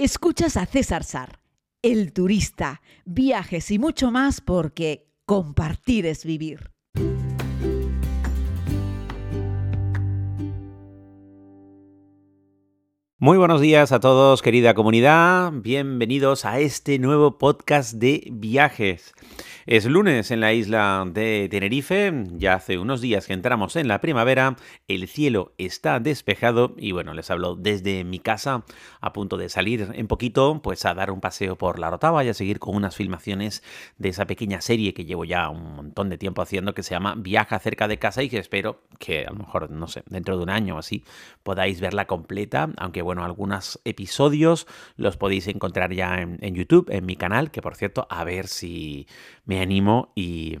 [0.00, 1.40] Escuchas a César Sar,
[1.82, 6.70] el turista, viajes y mucho más porque compartir es vivir.
[13.18, 15.50] Muy buenos días a todos, querida comunidad.
[15.52, 19.12] Bienvenidos a este nuevo podcast de viajes.
[19.70, 24.00] Es lunes en la isla de Tenerife, ya hace unos días que entramos en la
[24.00, 24.56] primavera,
[24.88, 28.64] el cielo está despejado y bueno, les hablo desde mi casa,
[29.02, 32.30] a punto de salir en poquito, pues a dar un paseo por la Rotava y
[32.30, 33.62] a seguir con unas filmaciones
[33.98, 37.14] de esa pequeña serie que llevo ya un montón de tiempo haciendo que se llama
[37.18, 40.44] Viaja cerca de casa y que espero que a lo mejor, no sé, dentro de
[40.44, 41.04] un año o así
[41.42, 47.04] podáis verla completa, aunque bueno, algunos episodios los podéis encontrar ya en, en YouTube, en
[47.04, 49.06] mi canal, que por cierto, a ver si
[49.44, 50.56] me animo y,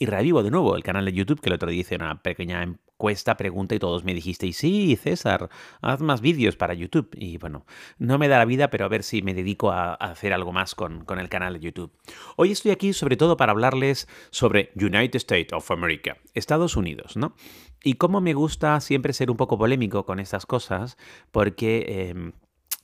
[0.00, 3.36] revivo de nuevo el canal de YouTube, que el otro día hice una pequeña encuesta,
[3.36, 5.48] pregunta y todos me dijisteis, sí, César,
[5.80, 7.08] haz más vídeos para YouTube.
[7.14, 7.66] Y bueno,
[7.98, 10.74] no me da la vida, pero a ver si me dedico a, hacer algo más
[10.74, 11.92] con, el canal de YouTube.
[12.36, 17.34] Hoy estoy aquí sobre todo para hablarles sobre United States of America, Estados Unidos, ¿no?
[17.82, 20.96] Y cómo me gusta siempre ser un poco polémico con estas cosas,
[21.30, 21.84] porque...
[21.88, 22.32] Eh,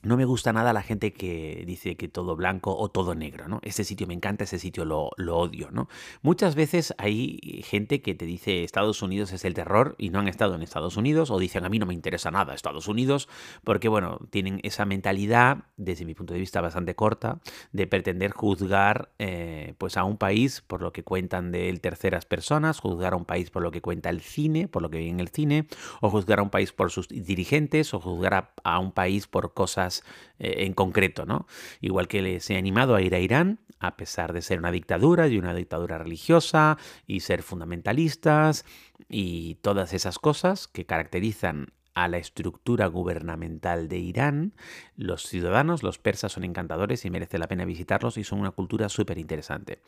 [0.03, 3.59] no me gusta nada la gente que dice que todo blanco o todo negro, ¿no?
[3.63, 5.87] Ese sitio me encanta, ese sitio lo, odio, ¿no?
[6.21, 10.27] Muchas veces hay gente que te dice Estados Unidos es el terror y no han
[10.27, 13.29] estado en Estados Unidos o dicen a mí no me interesa nada Estados Unidos
[13.63, 17.39] porque, bueno, tienen esa mentalidad, desde mi punto de vista bastante corta,
[17.71, 22.25] de pretender juzgar eh, pues a un país por lo que cuentan de él terceras
[22.25, 25.07] personas, juzgar a un país por lo que cuenta el cine, por lo que ve
[25.07, 25.67] en el cine,
[26.01, 29.92] o juzgar a un país por sus dirigentes, o juzgar a un país por cosas
[30.39, 31.45] eh, en concreto, ¿no?
[31.81, 35.27] Igual que se ha animado a ir a Irán, a pesar de ser una dictadura
[35.27, 38.65] y una dictadura religiosa y ser fundamentalistas
[39.09, 44.53] y todas esas cosas que caracterizan a la estructura gubernamental de Irán.
[44.95, 48.89] Los ciudadanos, los persas, son encantadores y merece la pena visitarlos y son una cultura
[48.89, 49.79] súper interesante.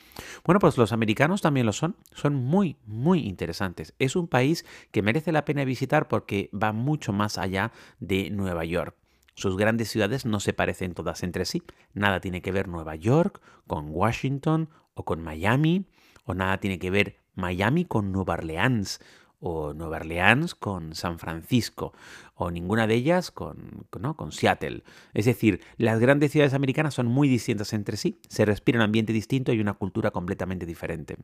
[0.44, 1.95] Bueno, pues los americanos también lo son.
[2.14, 3.94] Son muy, muy interesantes.
[4.00, 8.66] Es un país que merece la pena visitar porque va mucho más allá de Nueva
[8.66, 8.96] York.
[9.35, 11.62] Sus grandes ciudades no se parecen todas entre sí.
[11.94, 15.85] Nada tiene que ver Nueva York con Washington o con Miami,
[16.23, 19.01] o nada tiene que ver Miami con Nueva Orleans
[19.47, 21.94] o Nueva Orleans con San Francisco,
[22.33, 24.17] o ninguna de ellas con, ¿no?
[24.17, 24.81] con Seattle.
[25.13, 29.13] Es decir, las grandes ciudades americanas son muy distintas entre sí, se respira un ambiente
[29.13, 31.17] distinto y una cultura completamente diferente.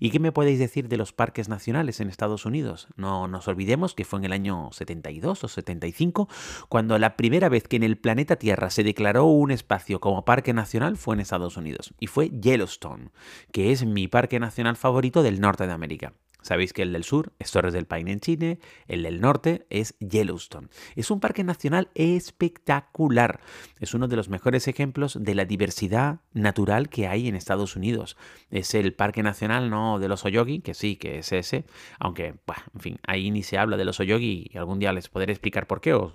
[0.00, 2.88] ¿Y qué me podéis decir de los parques nacionales en Estados Unidos?
[2.96, 6.28] No nos olvidemos que fue en el año 72 o 75
[6.68, 10.52] cuando la primera vez que en el planeta Tierra se declaró un espacio como parque
[10.52, 13.10] nacional fue en Estados Unidos, y fue Yellowstone,
[13.52, 16.14] que es mi parque nacional favorito del norte de América.
[16.42, 18.58] Sabéis que el del sur es Torres del Paine en Chile,
[18.88, 20.68] el del norte es Yellowstone.
[20.96, 23.40] Es un parque nacional espectacular.
[23.78, 28.16] Es uno de los mejores ejemplos de la diversidad natural que hay en Estados Unidos.
[28.50, 31.64] Es el parque nacional no de los Oyogi, que sí, que es ese,
[31.98, 32.34] aunque,
[32.74, 35.66] en fin, ahí ni se habla de los Oyogi y algún día les podré explicar
[35.66, 36.12] por qué, os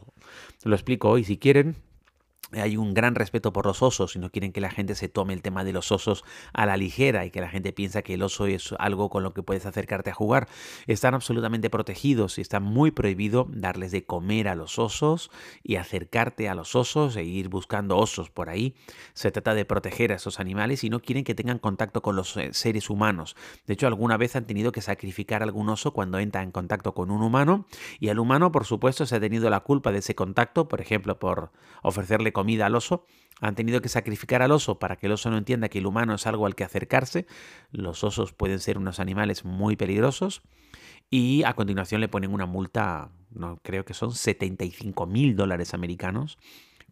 [0.63, 1.75] lo explico hoy si quieren,
[2.55, 5.33] hay un gran respeto por los osos y no quieren que la gente se tome
[5.33, 6.23] el tema de los osos
[6.53, 9.33] a la ligera y que la gente piensa que el oso es algo con lo
[9.33, 10.47] que puedes acercarte a jugar.
[10.87, 15.31] Están absolutamente protegidos y está muy prohibido darles de comer a los osos
[15.63, 18.75] y acercarte a los osos e ir buscando osos por ahí.
[19.13, 22.35] Se trata de proteger a esos animales y no quieren que tengan contacto con los
[22.37, 23.35] eh, seres humanos.
[23.67, 26.93] De hecho, alguna vez han tenido que sacrificar a algún oso cuando entra en contacto
[26.93, 27.65] con un humano
[27.99, 31.19] y al humano, por supuesto, se ha tenido la culpa de ese contacto, por ejemplo,
[31.19, 31.51] por
[31.81, 33.05] ofrecerle comida al oso,
[33.41, 36.15] han tenido que sacrificar al oso para que el oso no entienda que el humano
[36.15, 37.25] es algo al que acercarse.
[37.71, 40.41] Los osos pueden ser unos animales muy peligrosos.
[41.09, 46.37] Y a continuación le ponen una multa, no creo que son 75 mil dólares americanos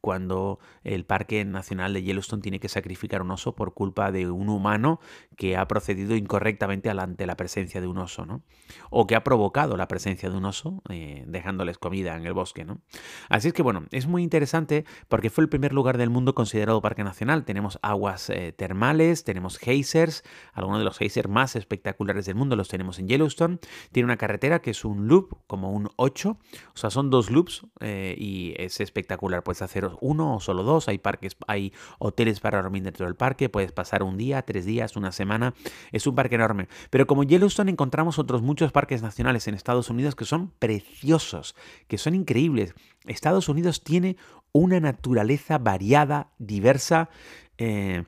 [0.04, 4.50] cuando el Parque Nacional de Yellowstone tiene que sacrificar un oso por culpa de un
[4.50, 5.00] humano
[5.38, 8.44] que ha procedido incorrectamente ante la presencia de un oso, ¿no?
[8.90, 12.66] O que ha provocado la presencia de un oso eh, dejándoles comida en el bosque,
[12.66, 12.82] ¿no?
[13.30, 16.82] Así es que bueno, es muy interesante porque fue el primer lugar del mundo considerado
[16.82, 17.46] parque nacional.
[17.46, 22.68] Tenemos aguas eh, termales, tenemos geysers, algunos de los geysers más espectaculares del mundo los
[22.68, 23.60] tenemos en Yellowstone.
[23.94, 27.66] Tiene una carretera que es un loop, como un 8, o sea, son dos loops
[27.80, 29.44] eh, y es espectacular.
[29.44, 30.88] Puedes hacer uno o solo dos.
[30.88, 33.50] Hay parques, hay hoteles para dormir dentro del parque.
[33.50, 35.54] Puedes pasar un día, tres días, una semana.
[35.92, 36.68] Es un parque enorme.
[36.90, 41.56] Pero como Yellowstone encontramos otros muchos parques nacionales en Estados Unidos que son preciosos,
[41.88, 42.74] que son increíbles.
[43.06, 44.18] Estados Unidos tiene
[44.52, 47.10] una naturaleza variada, diversa.
[47.58, 48.04] Eh,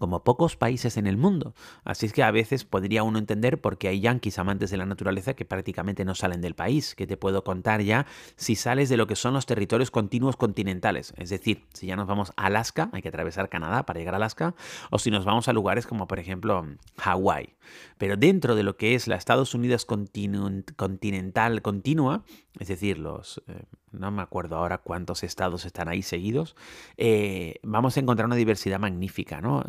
[0.00, 1.54] como pocos países en el mundo.
[1.84, 4.86] Así es que a veces podría uno entender por qué hay yanquis amantes de la
[4.86, 8.06] naturaleza que prácticamente no salen del país, que te puedo contar ya
[8.36, 11.12] si sales de lo que son los territorios continuos continentales.
[11.18, 14.16] Es decir, si ya nos vamos a Alaska, hay que atravesar Canadá para llegar a
[14.16, 14.54] Alaska,
[14.90, 16.66] o si nos vamos a lugares como por ejemplo
[16.96, 17.54] Hawái.
[17.98, 22.24] Pero dentro de lo que es la Estados Unidos continental continua,
[22.58, 26.56] es decir, los, eh, no me acuerdo ahora cuántos estados están ahí seguidos,
[26.96, 29.64] eh, vamos a encontrar una diversidad magnífica, ¿no?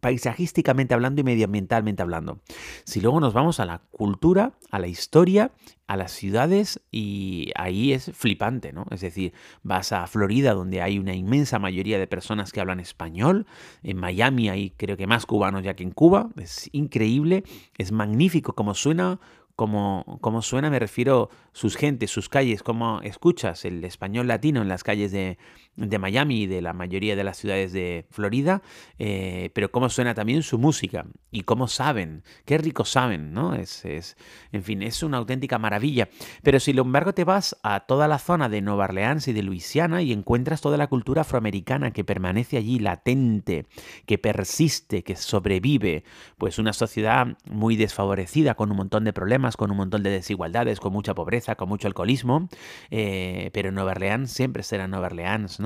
[0.00, 2.40] Paisajísticamente hablando y medioambientalmente hablando.
[2.84, 5.52] Si luego nos vamos a la cultura, a la historia,
[5.86, 8.86] a las ciudades y ahí es flipante, ¿no?
[8.90, 13.46] Es decir, vas a Florida donde hay una inmensa mayoría de personas que hablan español,
[13.82, 17.44] en Miami hay creo que más cubanos ya que en Cuba, es increíble,
[17.76, 19.20] es magnífico como suena
[19.56, 24.68] como, como suena, me refiero sus gentes, sus calles, como escuchas el español latino en
[24.68, 25.38] las calles de,
[25.76, 28.62] de Miami y de la mayoría de las ciudades de Florida,
[28.98, 33.54] eh, pero cómo suena también su música y cómo saben, qué rico saben, ¿no?
[33.54, 34.16] Es, es,
[34.52, 36.08] en fin, es una auténtica maravilla.
[36.42, 40.02] Pero sin embargo te vas a toda la zona de Nueva Orleans y de Luisiana
[40.02, 43.66] y encuentras toda la cultura afroamericana que permanece allí latente,
[44.06, 46.04] que persiste, que sobrevive,
[46.38, 50.80] pues una sociedad muy desfavorecida, con un montón de problemas, con un montón de desigualdades,
[50.80, 52.48] con mucha pobreza, con mucho alcoholismo,
[52.90, 55.58] eh, pero Nueva Orleans siempre será Nueva Orleans,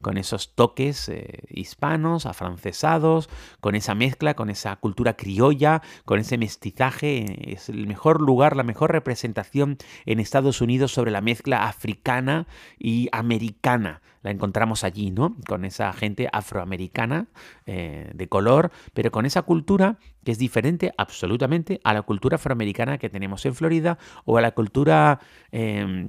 [0.00, 3.28] con esos toques eh, hispanos, afrancesados,
[3.60, 7.52] con esa mezcla, con esa cultura criolla, con ese mestizaje.
[7.52, 9.76] Es el mejor lugar, la mejor representación
[10.06, 12.46] en Estados Unidos sobre la mezcla africana
[12.78, 15.36] y americana la encontramos allí, ¿no?
[15.46, 17.28] Con esa gente afroamericana
[17.66, 22.98] eh, de color, pero con esa cultura que es diferente absolutamente a la cultura afroamericana
[22.98, 25.20] que tenemos en Florida o a la cultura...
[25.52, 26.08] Em,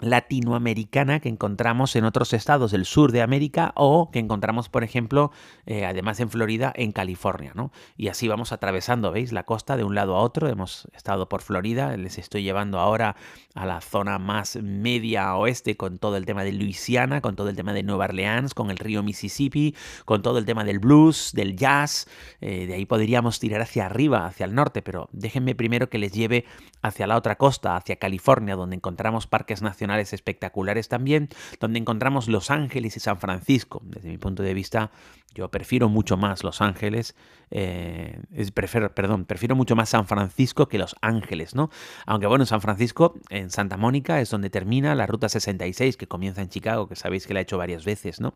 [0.00, 5.30] latinoamericana que encontramos en otros estados del sur de América o que encontramos, por ejemplo,
[5.66, 7.70] eh, además en Florida, en California, ¿no?
[7.96, 9.32] Y así vamos atravesando, ¿veis?
[9.32, 10.48] La costa de un lado a otro.
[10.48, 13.16] Hemos estado por Florida, les estoy llevando ahora
[13.54, 17.56] a la zona más media oeste con todo el tema de Luisiana, con todo el
[17.56, 19.74] tema de Nueva Orleans, con el río Mississippi,
[20.04, 22.08] con todo el tema del blues, del jazz.
[22.40, 26.12] Eh, de ahí podríamos tirar hacia arriba, hacia el norte, pero déjenme primero que les
[26.12, 26.44] lleve
[26.82, 31.28] hacia la otra costa, hacia California, donde encontramos parques nacionales espectaculares también,
[31.60, 33.80] donde encontramos Los Ángeles y San Francisco.
[33.84, 34.90] Desde mi punto de vista,
[35.34, 37.14] yo prefiero mucho más Los Ángeles,
[37.50, 38.20] eh,
[38.54, 41.70] prefiero, perdón, prefiero mucho más San Francisco que Los Ángeles, ¿no?
[42.06, 46.40] Aunque bueno, San Francisco, en Santa Mónica, es donde termina la Ruta 66, que comienza
[46.42, 48.34] en Chicago, que sabéis que la he hecho varias veces, ¿no?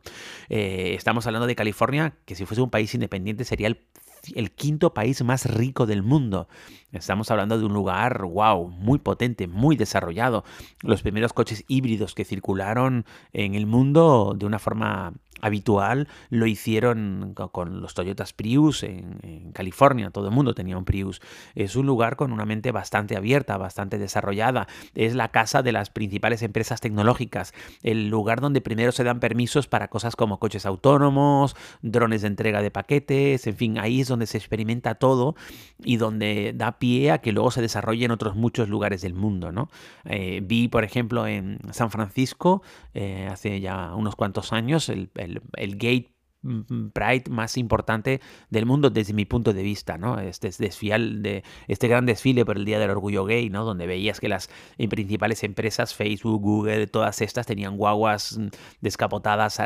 [0.49, 3.87] Eh, estamos hablando de California, que si fuese un país independiente sería el
[4.35, 6.49] el quinto país más rico del mundo.
[6.93, 10.45] Estamos hablando de un lugar, wow, muy potente, muy desarrollado.
[10.83, 17.35] Los primeros coches híbridos que circularon en el mundo de una forma habitual lo hicieron
[17.35, 21.21] con los Toyotas Prius en, California, todo el mundo tenía un Prius.
[21.55, 24.69] Es un lugar con una mente bastante abierta, bastante desarrollada.
[24.95, 27.53] Es la casa de las principales empresas tecnológicas,
[27.83, 32.63] el lugar donde primero se dan permisos para cosas como coches autónomos, drones de entrega
[32.63, 35.35] de paquetes, en fin, ahí es donde se experimenta todo
[35.83, 39.53] y donde da pie a que luego se desarrolle en otros muchos lugares del mundo.
[39.53, 39.69] ¿no?
[40.05, 42.63] Eh, vi, por ejemplo, en San Francisco,
[42.95, 45.28] eh, hace ya unos cuantos años, el el,
[45.79, 46.09] gate
[46.93, 50.19] Pride más importante del mundo desde mi punto de vista, ¿no?
[50.21, 53.65] Este, desfial de, este gran desfile por el Día del Orgullo Gay, ¿no?
[53.65, 54.51] Donde veías que las
[54.91, 58.39] principales empresas, Facebook, Google, todas estas tenían guaguas
[58.81, 59.61] descapotadas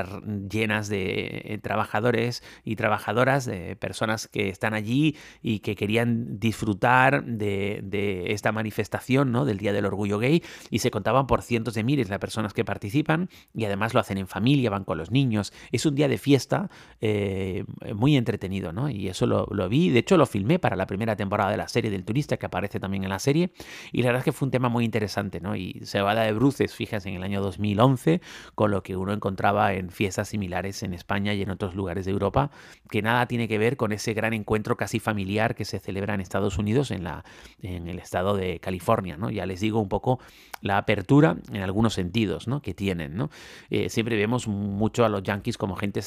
[0.51, 7.25] llenas de eh, trabajadores y trabajadoras, de personas que están allí y que querían disfrutar
[7.25, 9.33] de, esta manifestación.
[9.33, 12.65] Del Día del Orgullo Gay y se contaban por cientos de miles las personas que
[12.65, 15.53] participan y además lo hacen en familia, van con los niños.
[15.71, 17.65] Es un día de fiesta eh,
[17.95, 18.89] muy entretenido, ¿no?
[18.89, 21.91] Y eso lo, vi, de hecho lo filmé para la primera temporada de la serie
[21.91, 23.51] del turista, que aparece también en la serie,
[23.91, 25.57] y la verdad es que fue un tema muy interesante, ¿no?
[25.57, 28.21] Y se va de bruces, fíjense, en el año 2011,
[28.55, 32.13] con lo que uno encontraba en fiestas similares en España y en otros lugares de
[32.13, 32.51] Europa,
[32.91, 36.21] que nada tiene que ver con ese gran encuentro casi familiar que se celebra en
[36.21, 37.25] Estados Unidos, en, la,
[37.63, 39.31] en el estado de California, ¿no?
[39.31, 40.21] Ya les digo un poco
[40.61, 42.63] la apertura en algunos sentidos, ¿no?
[42.63, 43.31] Que tienen, ¿no?
[43.71, 46.03] Eh, siempre vemos mucho a los yankees como gente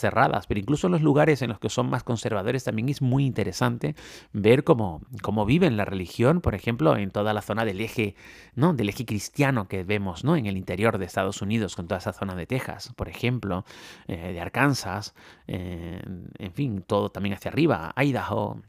[0.48, 3.96] pero incluso en los lugares en los que son más conservadores también es muy interesante
[4.34, 8.16] ver cómo, cómo viven la religión, por ejemplo, en toda la zona del eje,
[8.56, 8.74] ¿no?
[8.74, 10.36] del eje cristiano que vemos ¿no?
[10.36, 13.66] en el interior de Estados Unidos, con toda esa zona de Texas, por ejemplo,
[14.08, 15.14] eh, de Arkansas,
[15.48, 16.02] eh,
[16.38, 18.62] en fin, todo también hacia arriba, Idaho,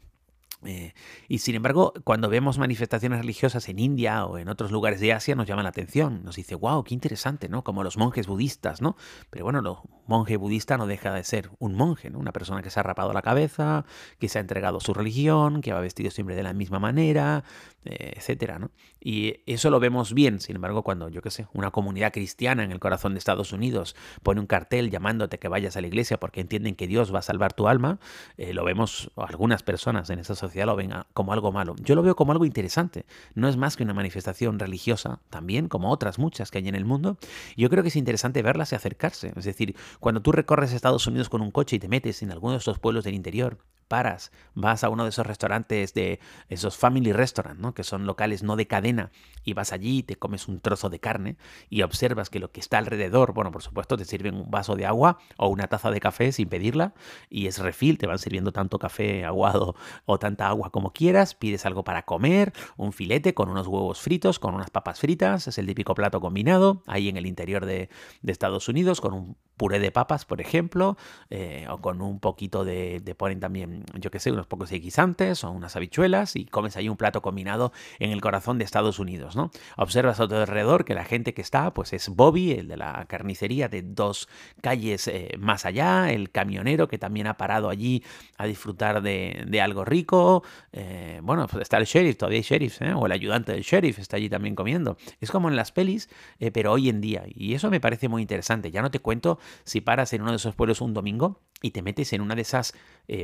[0.65, 0.93] Eh,
[1.27, 5.35] y sin embargo, cuando vemos manifestaciones religiosas en India o en otros lugares de Asia,
[5.35, 6.23] nos llama la atención.
[6.23, 7.63] Nos dice, wow, qué interesante, ¿no?
[7.63, 8.95] Como los monjes budistas, ¿no?
[9.29, 12.19] Pero bueno, el monje budista no deja de ser un monje, ¿no?
[12.19, 13.85] Una persona que se ha rapado la cabeza,
[14.19, 17.43] que se ha entregado su religión, que va vestido siempre de la misma manera,
[17.85, 18.71] eh, etcétera, ¿no?
[18.99, 22.71] Y eso lo vemos bien, sin embargo, cuando, yo qué sé, una comunidad cristiana en
[22.71, 26.41] el corazón de Estados Unidos pone un cartel llamándote que vayas a la iglesia porque
[26.41, 27.99] entienden que Dios va a salvar tu alma,
[28.37, 31.75] eh, lo vemos, algunas personas en esa sociedad lo ven como algo malo.
[31.83, 33.05] Yo lo veo como algo interesante.
[33.35, 36.85] No es más que una manifestación religiosa, también, como otras muchas que hay en el
[36.85, 37.17] mundo.
[37.55, 39.33] yo creo que es interesante verlas y acercarse.
[39.35, 42.53] Es decir, cuando tú recorres Estados Unidos con un coche y te metes en alguno
[42.53, 47.13] de estos pueblos del interior, paras, vas a uno de esos restaurantes de esos family
[47.13, 47.73] restaurants, ¿no?
[47.73, 49.11] que son locales no de cadena,
[49.43, 51.37] y vas allí, te comes un trozo de carne
[51.69, 54.85] y observas que lo que está alrededor, bueno, por supuesto, te sirven un vaso de
[54.85, 56.93] agua o una taza de café sin pedirla,
[57.29, 59.75] y es refil, te van sirviendo tanto café aguado
[60.05, 64.39] o tanta agua como quieras, pides algo para comer, un filete con unos huevos fritos,
[64.39, 67.89] con unas papas fritas, es el típico plato combinado, ahí en el interior de,
[68.27, 70.97] Estados Unidos, con un puré de papas, por ejemplo,
[71.29, 75.43] eh, o con un poquito de, de ponen también yo que sé, unos pocos guisantes
[75.43, 79.35] o unas habichuelas y comes ahí un plato combinado en el corazón de Estados Unidos,
[79.35, 79.51] ¿no?
[79.75, 83.05] Observas a tu alrededor que la gente que está, pues es Bobby, el de la
[83.07, 84.29] carnicería de dos
[84.61, 88.03] calles eh, más allá, el camionero que también ha parado allí
[88.37, 93.05] a disfrutar de, algo rico, eh, bueno, pues está el sheriff, todavía hay sheriffs, o
[93.07, 94.97] el ayudante del sheriff está allí también comiendo.
[95.19, 96.09] Es como en las pelis,
[96.53, 98.69] pero hoy en día, y eso me parece muy interesante.
[98.69, 101.81] Ya no te cuento si paras en uno de esos pueblos un domingo y te
[101.81, 102.73] metes en una de esas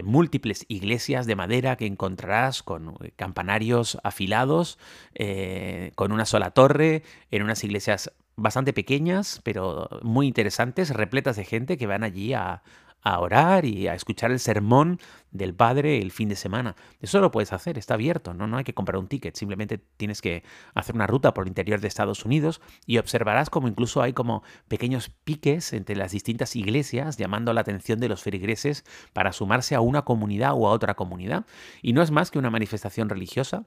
[0.03, 4.77] múltiples iglesias de madera que encontrarás con eh, campanarios afilados,
[5.15, 11.45] eh, con una sola torre, en unas iglesias bastante pequeñas, pero muy interesantes, repletas de
[11.45, 12.63] gente que van allí a,
[13.03, 14.99] a orar y a escuchar el sermón
[15.31, 16.75] del Padre el fin de semana.
[17.01, 18.47] Eso lo puedes hacer, está abierto, ¿no?
[18.47, 20.43] no hay que comprar un ticket, simplemente tienes que
[20.73, 24.43] hacer una ruta por el interior de Estados Unidos y observarás como incluso hay como
[24.67, 29.81] pequeños piques entre las distintas iglesias llamando la atención de los feligreses para sumarse a
[29.81, 31.45] una comunidad o a otra comunidad.
[31.81, 33.65] Y no es más que una manifestación religiosa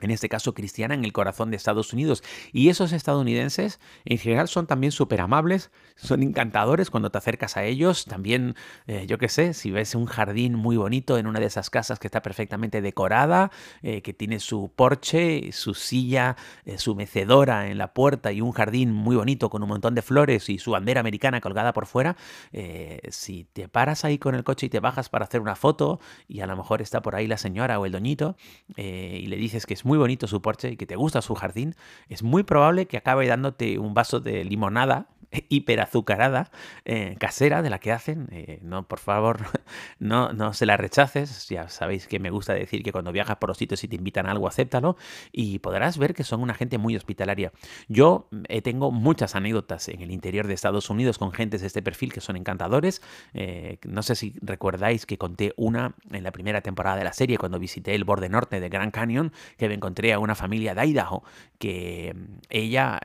[0.00, 2.22] en este caso cristiana, en el corazón de Estados Unidos.
[2.52, 7.64] Y esos estadounidenses en general son también súper amables, son encantadores cuando te acercas a
[7.64, 8.04] ellos.
[8.04, 11.70] También, eh, yo qué sé, si ves un jardín muy bonito en una de esas
[11.70, 13.50] casas que está perfectamente decorada,
[13.82, 18.52] eh, que tiene su porche, su silla, eh, su mecedora en la puerta y un
[18.52, 22.16] jardín muy bonito con un montón de flores y su bandera americana colgada por fuera,
[23.10, 26.40] si te paras ahí con el coche y te bajas para hacer una foto y
[26.40, 28.36] a lo mejor está por ahí la señora o el doñito
[28.76, 31.74] y le dices que es muy bonito su porche y que te gusta su jardín,
[32.08, 35.06] es muy probable que acabe dándote un vaso de limonada
[35.48, 36.50] hiperazucarada
[36.84, 38.28] eh, casera de la que hacen.
[38.30, 39.40] Eh, no, por favor,
[39.98, 41.48] no, no se la rechaces.
[41.48, 44.26] Ya sabéis que me gusta decir que cuando viajas por los sitios y te invitan
[44.26, 44.96] a algo, acéptalo.
[45.32, 47.52] Y podrás ver que son una gente muy hospitalaria.
[47.88, 51.82] Yo eh, tengo muchas anécdotas en el interior de Estados Unidos con gentes de este
[51.82, 53.02] perfil que son encantadores.
[53.84, 57.58] no sé si recordáis que conté una en la primera temporada de la serie cuando
[57.58, 61.22] visité el borde norte de Grand Canyon, que me encontré a una familia de Idaho
[61.58, 63.00] que mm, ella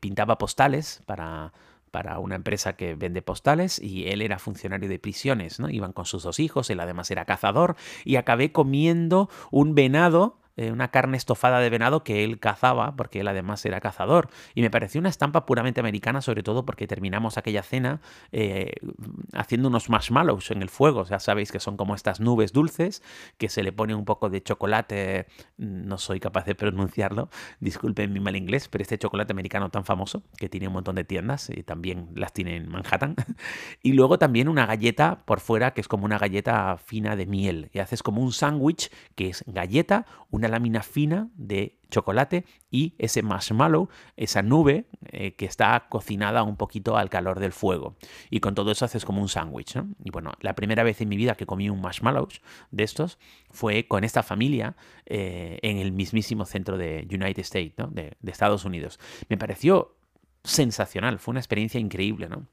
[0.00, 1.47] pintaba postales para
[1.90, 5.70] para una empresa que vende postales y él era funcionario de prisiones, ¿no?
[5.70, 10.72] Iban con sus dos hijos, él además era cazador y acabé comiendo un venado eh,
[10.72, 14.28] una carne estofada de venado que él cazaba, porque él además era cazador.
[14.56, 18.00] Y me pareció una estampa puramente americana, sobre todo porque terminamos aquella cena
[18.32, 18.72] eh,
[19.34, 21.04] haciendo unos marshmallows en el fuego.
[21.04, 23.04] Ya sabéis que son como estas nubes dulces,
[23.36, 28.18] que se le pone un poco de chocolate, no soy capaz de pronunciarlo, disculpen mi
[28.18, 31.62] mal inglés, pero este chocolate americano tan famoso, que tiene un montón de tiendas, y
[31.62, 33.14] también las tiene en Manhattan.
[33.84, 37.70] y luego también una galleta por fuera, que es como una galleta fina de miel.
[37.72, 43.22] Y haces como un sándwich, que es galleta, una lámina fina de chocolate y ese
[43.22, 47.96] marshmallow, esa nube eh, que está cocinada un poquito al calor del fuego.
[48.30, 49.76] Y con todo eso haces como un sándwich.
[50.04, 52.28] Y bueno, la primera vez en mi vida que comí un marshmallow
[52.70, 53.18] de estos
[53.50, 54.76] fue con esta familia
[55.06, 58.98] eh, en el mismísimo centro de United States, de, de Estados Unidos.
[59.28, 59.96] Me pareció
[60.44, 62.46] sensacional, fue una experiencia increíble, ¿no?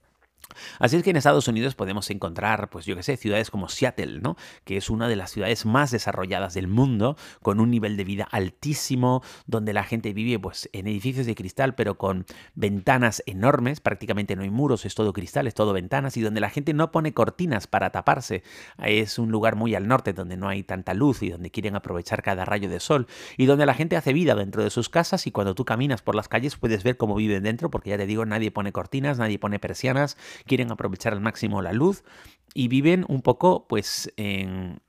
[0.80, 4.20] Así es que en Estados Unidos podemos encontrar, pues yo qué sé, ciudades como Seattle,
[4.22, 4.36] ¿no?
[4.64, 8.28] Que es una de las ciudades más desarrolladas del mundo, con un nivel de vida
[8.32, 14.36] altísimo, donde la gente vive pues en edificios de cristal, pero con ventanas enormes, prácticamente
[14.36, 17.14] no hay muros, es todo cristal, es todo ventanas, y donde la gente no pone
[17.14, 18.44] cortinas para taparse.
[18.84, 22.24] Es un lugar muy al norte donde no hay tanta luz y donde quieren aprovechar
[22.24, 25.32] cada rayo de sol, y donde la gente hace vida dentro de sus casas y
[25.32, 28.26] cuando tú caminas por las calles puedes ver cómo viven dentro, porque ya te digo,
[28.26, 32.04] nadie pone cortinas, nadie pone persianas, quieren aprovechar al máximo la luz
[32.54, 34.82] y viven un poco pues en,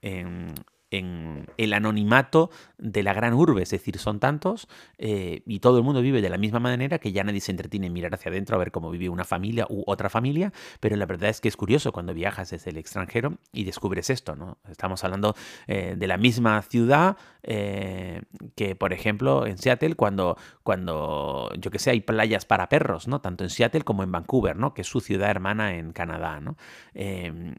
[0.91, 5.85] en el anonimato de la gran urbe, es decir, son tantos eh, y todo el
[5.85, 8.57] mundo vive de la misma manera que ya nadie se entretiene en mirar hacia adentro
[8.57, 11.57] a ver cómo vive una familia u otra familia, pero la verdad es que es
[11.57, 14.59] curioso cuando viajas desde el extranjero y descubres esto, ¿no?
[14.71, 15.35] Estamos hablando
[15.67, 18.23] eh, de la misma ciudad eh,
[18.55, 23.21] que, por ejemplo, en Seattle, cuando, cuando, yo que sé, hay playas para perros, ¿no?
[23.21, 24.75] Tanto en Seattle como en Vancouver, ¿no?
[24.75, 26.57] Que es su ciudad hermana en Canadá, ¿no?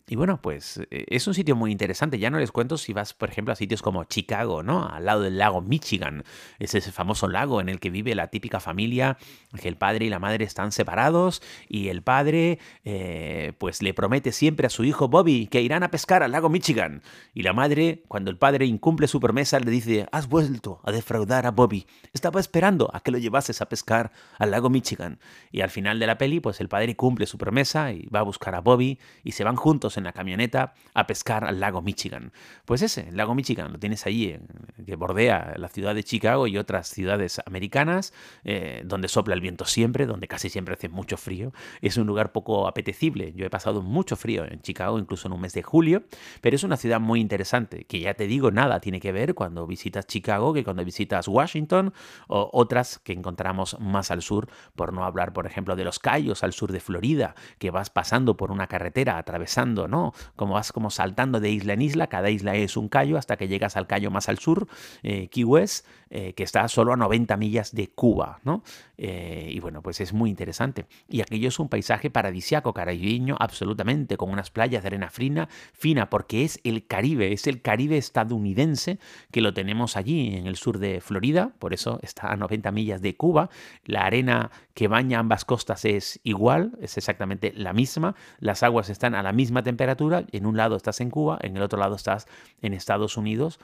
[0.08, 3.29] y bueno, pues es un sitio muy interesante, ya no les cuento si vas, por
[3.29, 4.88] ejemplo, a sitios como Chicago, ¿no?
[4.88, 6.24] Al lado del lago Michigan.
[6.60, 9.17] Es ese famoso lago en el que vive la típica familia,
[9.60, 14.32] que el padre y la madre están separados y el padre, eh, pues le promete
[14.32, 17.01] siempre a su hijo Bobby que irán a pescar al lago Michigan.
[17.34, 19.76] Y la madre, cuando el padre incumple su promesa, le dice,
[20.12, 21.86] has vuelto a defraudar a Bobby.
[22.13, 25.19] Estaba esperando a que lo llevases a pescar al lago Michigan.
[25.51, 28.24] Y al final de la peli, pues el padre cumple su promesa y va a
[28.24, 32.31] buscar a Bobby y se van juntos en la camioneta a pescar al lago Michigan.
[32.65, 34.39] Pues ese, el lago Michigan, lo tienes ahí,
[34.86, 39.65] que bordea la ciudad de Chicago y otras ciudades americanas, eh, donde sopla el viento
[39.65, 41.53] siempre, donde casi siempre hace mucho frío.
[41.81, 43.34] Es un lugar poco apetecible.
[43.36, 46.03] Yo he pasado mucho frío en Chicago, incluso en un mes de julio,
[46.41, 49.66] pero es una ciudad muy interesante, que ya te digo, nada tiene que ver cuando
[49.67, 51.93] visitas Chicago que cuando visitas Washington
[52.27, 56.43] o otras que encontramos más al sur, por no hablar, por ejemplo, de los Cayos
[56.43, 60.13] al sur de Florida, que vas pasando por una carretera, atravesando, ¿no?
[60.36, 63.47] Como vas como saltando de isla en isla, cada isla es un callo hasta que
[63.47, 64.67] llegas al callo más al sur,
[65.03, 68.63] eh, Key West, eh, que está solo a 90 millas de Cuba, ¿no?
[68.97, 70.86] Eh, y bueno, pues es muy interesante.
[71.09, 76.09] Y aquello es un paisaje paradisiaco, caribeño, absolutamente, con unas playas de arena fina, fina,
[76.09, 79.00] porque es el Caribe, es el Caribe estadounidense
[79.31, 83.01] que lo tenemos allí en el sur de Florida, por eso está a 90 millas
[83.01, 83.49] de Cuba.
[83.85, 88.13] La arena que baña ambas costas es igual, es exactamente la misma.
[88.39, 90.25] Las aguas están a la misma temperatura.
[90.33, 92.27] En un lado estás en Cuba, en el otro lado estás
[92.61, 93.57] en Estados Unidos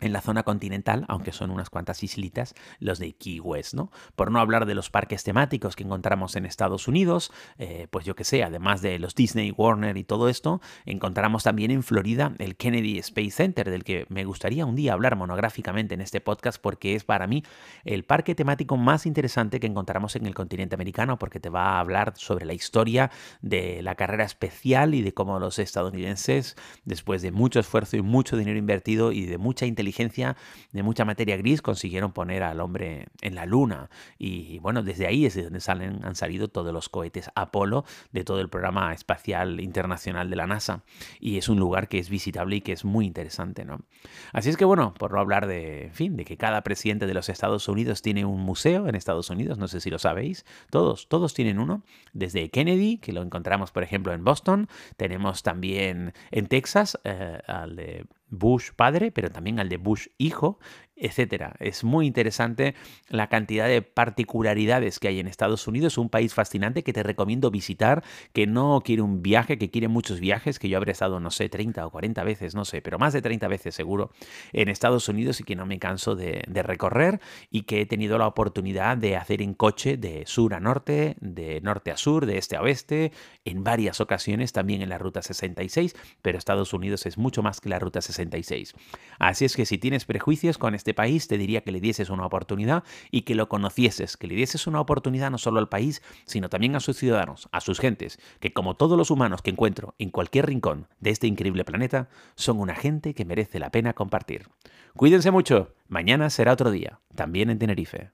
[0.00, 3.90] en la zona continental, aunque son unas cuantas islitas, los de Key West, ¿no?
[4.14, 8.14] Por no hablar de los parques temáticos que encontramos en Estados Unidos, eh, pues yo
[8.14, 12.56] que sé, además de los Disney, Warner y todo esto, encontramos también en Florida el
[12.56, 16.94] Kennedy Space Center, del que me gustaría un día hablar monográficamente en este podcast, porque
[16.94, 17.42] es para mí
[17.84, 21.80] el parque temático más interesante que encontramos en el continente americano, porque te va a
[21.80, 27.32] hablar sobre la historia de la carrera especial y de cómo los estadounidenses, después de
[27.32, 30.36] mucho esfuerzo y mucho dinero invertido y de mucha inteligencia,
[30.72, 33.90] de mucha materia gris consiguieron poner al hombre en la luna.
[34.18, 38.24] Y bueno, desde ahí es de donde salen, han salido todos los cohetes Apolo de
[38.24, 40.82] todo el programa espacial internacional de la NASA.
[41.20, 43.80] Y es un lugar que es visitable y que es muy interesante, ¿no?
[44.32, 47.14] Así es que bueno, por no hablar de, en fin, de que cada presidente de
[47.14, 51.08] los Estados Unidos tiene un museo en Estados Unidos, no sé si lo sabéis, todos,
[51.08, 56.46] todos tienen uno, desde Kennedy, que lo encontramos por ejemplo en Boston, tenemos también en
[56.46, 60.58] Texas eh, al de Bush padre, pero también al de Bush hijo,
[60.96, 61.54] etcétera.
[61.60, 62.74] Es muy interesante
[63.08, 67.50] la cantidad de particularidades que hay en Estados Unidos, un país fascinante que te recomiendo
[67.50, 71.30] visitar, que no quiere un viaje, que quiere muchos viajes, que yo habré estado, no
[71.30, 74.10] sé, 30 o 40 veces, no sé, pero más de 30 veces seguro
[74.52, 78.26] en Estados Unidos y que no me canso de, recorrer y que he tenido la
[78.26, 82.56] oportunidad de hacer en coche de sur a norte, de norte a sur, de este
[82.56, 83.12] a oeste,
[83.44, 87.68] en varias ocasiones, también en la Ruta 66, pero Estados Unidos es mucho más que
[87.68, 88.74] la Ruta 66.
[89.18, 92.10] Así es que si tienes prejuicios con este este país, te diría que le dieses
[92.10, 96.00] una oportunidad y que lo conocieses, que le dieses una oportunidad no solo al país,
[96.26, 99.96] sino también a sus ciudadanos, a sus gentes, que como todos los humanos que encuentro
[99.98, 104.46] en cualquier rincón de este increíble planeta, son una gente que merece la pena compartir.
[104.94, 108.10] Cuídense mucho, mañana será otro día, también en Tenerife.